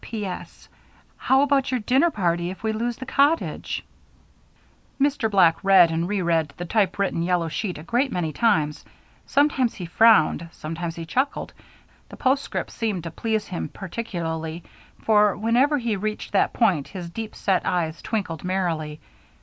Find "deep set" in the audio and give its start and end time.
17.11-17.63